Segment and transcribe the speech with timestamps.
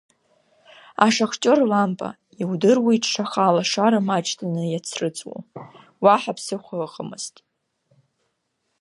[1.05, 2.09] Ашахтиор лампа,
[2.41, 5.37] иудыруеит шаҟа алашара маҷӡаны иацрыҵуа,
[6.03, 7.35] уаҳа ԥсыхәа ыҟамызт.